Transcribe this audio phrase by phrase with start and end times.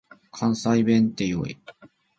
[0.31, 1.55] 関西弁って良い。